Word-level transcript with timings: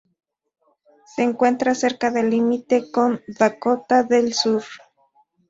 Se 1.15 1.21
encuentra 1.21 1.75
cerca 1.75 2.09
del 2.09 2.31
límite 2.31 2.89
con 2.91 3.21
Dakota 3.37 4.01
del 4.01 4.33
Sur. 4.33 4.63